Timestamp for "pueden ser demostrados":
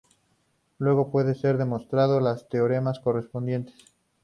1.11-2.23